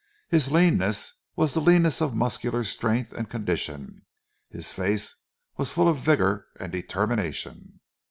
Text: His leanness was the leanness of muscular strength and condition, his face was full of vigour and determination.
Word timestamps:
His 0.29 0.51
leanness 0.51 1.13
was 1.35 1.53
the 1.53 1.61
leanness 1.61 2.01
of 2.01 2.15
muscular 2.15 2.63
strength 2.63 3.11
and 3.13 3.29
condition, 3.29 4.01
his 4.49 4.73
face 4.73 5.13
was 5.57 5.73
full 5.73 5.87
of 5.87 5.99
vigour 5.99 6.47
and 6.59 6.71
determination. 6.71 7.79